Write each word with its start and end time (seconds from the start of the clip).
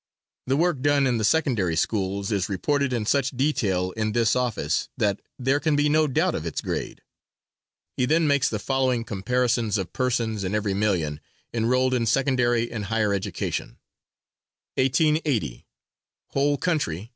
The 0.47 0.57
work 0.57 0.81
done 0.81 1.05
in 1.05 1.19
the 1.19 1.23
secondary 1.23 1.75
schools 1.75 2.31
is 2.31 2.49
reported 2.49 2.91
in 2.91 3.05
such 3.05 3.37
detail 3.37 3.91
in 3.91 4.13
this 4.13 4.35
office, 4.35 4.89
that 4.97 5.21
there 5.37 5.59
can 5.59 5.75
be 5.75 5.89
no 5.89 6.07
doubt 6.07 6.33
of 6.33 6.43
its 6.43 6.59
grade." 6.59 7.03
He 7.95 8.07
then 8.07 8.25
makes 8.25 8.49
the 8.49 8.57
following 8.57 9.03
comparisons 9.03 9.77
of 9.77 9.93
persons 9.93 10.43
in 10.43 10.55
every 10.55 10.73
million 10.73 11.19
enrolled 11.53 11.93
in 11.93 12.07
secondary 12.07 12.71
and 12.71 12.85
higher 12.85 13.13
education: 13.13 13.77
_Whole 14.75 15.61
Country. 16.59 17.09